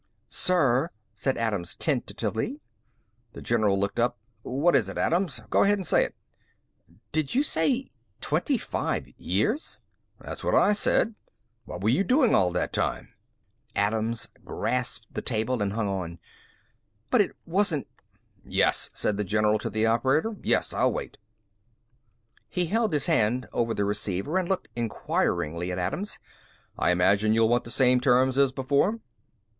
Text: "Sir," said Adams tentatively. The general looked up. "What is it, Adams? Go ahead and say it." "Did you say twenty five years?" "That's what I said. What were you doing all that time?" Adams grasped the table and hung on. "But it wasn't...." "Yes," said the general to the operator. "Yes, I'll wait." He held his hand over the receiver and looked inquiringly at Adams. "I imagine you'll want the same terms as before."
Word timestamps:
"Sir," 0.31 0.89
said 1.13 1.37
Adams 1.37 1.75
tentatively. 1.75 2.59
The 3.33 3.41
general 3.43 3.79
looked 3.79 3.99
up. 3.99 4.17
"What 4.41 4.75
is 4.75 4.89
it, 4.89 4.97
Adams? 4.97 5.41
Go 5.51 5.61
ahead 5.61 5.77
and 5.77 5.85
say 5.85 6.03
it." 6.03 6.15
"Did 7.11 7.35
you 7.35 7.43
say 7.43 7.85
twenty 8.19 8.57
five 8.57 9.09
years?" 9.19 9.79
"That's 10.19 10.43
what 10.43 10.55
I 10.55 10.73
said. 10.73 11.13
What 11.65 11.81
were 11.83 11.89
you 11.89 12.03
doing 12.03 12.33
all 12.33 12.49
that 12.49 12.73
time?" 12.73 13.13
Adams 13.75 14.27
grasped 14.43 15.13
the 15.13 15.21
table 15.21 15.61
and 15.61 15.73
hung 15.73 15.87
on. 15.87 16.17
"But 17.11 17.21
it 17.21 17.35
wasn't...." 17.45 17.85
"Yes," 18.43 18.89
said 18.95 19.17
the 19.17 19.23
general 19.23 19.59
to 19.59 19.69
the 19.69 19.85
operator. 19.85 20.35
"Yes, 20.41 20.73
I'll 20.73 20.91
wait." 20.93 21.19
He 22.49 22.65
held 22.65 22.91
his 22.91 23.05
hand 23.05 23.47
over 23.53 23.75
the 23.75 23.85
receiver 23.85 24.39
and 24.39 24.49
looked 24.49 24.67
inquiringly 24.75 25.71
at 25.71 25.77
Adams. 25.77 26.17
"I 26.75 26.89
imagine 26.89 27.35
you'll 27.35 27.49
want 27.49 27.65
the 27.65 27.69
same 27.69 27.99
terms 28.01 28.39
as 28.39 28.51
before." 28.51 28.99